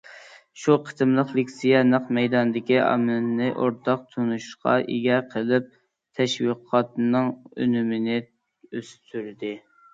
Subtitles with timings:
[0.59, 5.71] شۇ قېتىملىق لېكسىيە نەق مەيداندىكى ئاممىنى ئورتاق تونۇشقا ئىگە قىلىپ،
[6.21, 8.21] تەشۋىقاتنىڭ ئۈنۈمىنى
[8.71, 9.57] ئۆستۈردى.